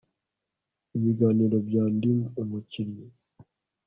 [0.97, 3.05] ibiganiro bya ndi umukinnyi